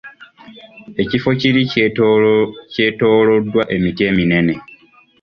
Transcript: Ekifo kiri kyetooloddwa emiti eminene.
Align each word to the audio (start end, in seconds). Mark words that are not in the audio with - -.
Ekifo 1.01 1.29
kiri 1.39 1.61
kyetooloddwa 2.75 3.63
emiti 3.75 4.01
eminene. 4.09 4.53